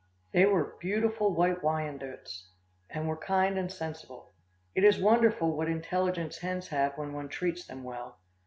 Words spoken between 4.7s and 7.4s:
It is wonderful what intelligence hens have when one